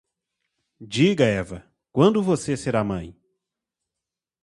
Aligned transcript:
Diga, 0.83 1.25
Eva, 1.29 1.63
quando 1.91 2.23
você 2.23 2.57
será 2.57 2.83
mãe? 2.83 3.15